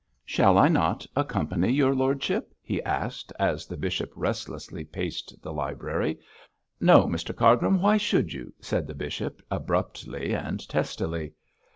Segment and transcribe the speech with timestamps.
[0.25, 6.17] 'Shall I not accompany your lordship?' he asked, as the bishop restlessly paced the library.
[6.79, 11.33] 'No, Mr Cargrim, why should you?' said the bishop, abruptly and testily.